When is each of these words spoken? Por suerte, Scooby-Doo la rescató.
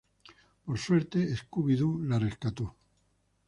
Por 0.65 0.79
suerte, 0.79 1.19
Scooby-Doo 1.35 2.01
la 2.05 2.17
rescató. 2.17 2.75